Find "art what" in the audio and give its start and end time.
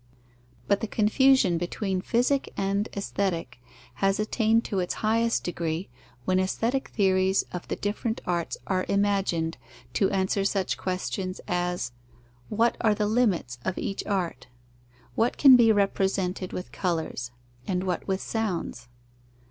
14.07-15.37